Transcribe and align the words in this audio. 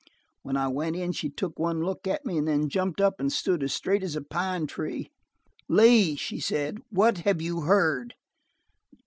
"When 0.41 0.57
I 0.57 0.67
went 0.67 0.95
in 0.95 1.11
she 1.11 1.29
took 1.29 1.59
one 1.59 1.83
look 1.83 2.07
at 2.07 2.25
me 2.25 2.39
and 2.39 2.47
then 2.47 2.69
jumped 2.69 2.99
up 2.99 3.19
and 3.19 3.31
stood 3.31 3.61
as 3.61 3.71
straight 3.71 4.01
as 4.01 4.15
a 4.15 4.21
pine 4.23 4.65
tree. 4.65 5.11
"'Lee,' 5.69 6.15
she 6.15 6.39
said, 6.39 6.79
'what 6.89 7.19
have 7.19 7.39
you 7.39 7.61
heard?'" 7.65 8.15